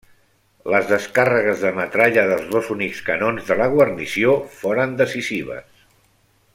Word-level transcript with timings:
Les 0.75 0.87
descàrregues 0.91 1.59
de 1.65 1.71
metralla 1.79 2.23
dels 2.31 2.47
dos 2.55 2.71
únics 2.77 3.03
canons 3.11 3.51
de 3.51 3.59
la 3.61 3.69
guarnició 3.75 4.35
foren 4.63 4.97
decisives. 5.03 5.87